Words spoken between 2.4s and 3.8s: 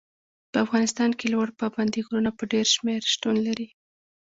ډېر شمېر شتون لري.